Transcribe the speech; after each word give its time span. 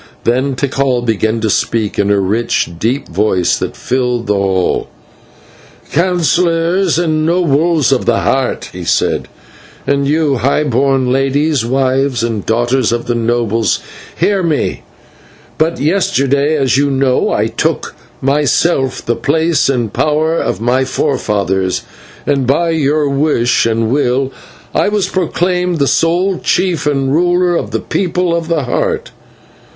Then 0.23 0.55
Tikal 0.55 1.03
began 1.05 1.41
to 1.41 1.49
speak 1.51 1.99
in 1.99 2.09
a 2.09 2.19
rich, 2.19 2.67
deep 2.79 3.07
voice 3.07 3.55
that 3.57 3.75
filled 3.77 4.25
the 4.25 4.33
hall: 4.33 4.89
"Councillors 5.91 6.97
and 6.97 7.23
Nobles 7.23 7.91
of 7.91 8.07
the 8.07 8.21
Heart," 8.21 8.71
he 8.73 8.83
said, 8.83 9.27
"and 9.85 10.07
you, 10.07 10.37
high 10.37 10.63
born 10.63 11.11
ladies, 11.11 11.63
wives 11.67 12.23
and 12.23 12.43
daughters 12.43 12.91
of 12.91 13.05
the 13.05 13.13
nobles, 13.13 13.77
hear 14.19 14.41
me. 14.41 14.81
But 15.59 15.79
yesterday, 15.79 16.57
as 16.57 16.77
you 16.77 16.89
know, 16.89 17.29
I 17.31 17.45
took 17.45 17.89
upon 17.93 17.99
myself 18.33 19.05
the 19.05 19.15
place 19.15 19.69
and 19.69 19.93
power 19.93 20.35
of 20.35 20.59
my 20.59 20.83
forefathers, 20.83 21.83
and 22.25 22.47
by 22.47 22.71
your 22.71 23.07
wish 23.07 23.67
and 23.67 23.91
will 23.91 24.31
I 24.73 24.89
was 24.89 25.07
proclaimed 25.07 25.77
the 25.77 25.85
sole 25.85 26.39
chief 26.39 26.87
and 26.87 27.13
ruler 27.13 27.55
of 27.55 27.69
the 27.69 27.79
People 27.79 28.35
of 28.35 28.47
the 28.47 28.63
Heart. 28.63 29.11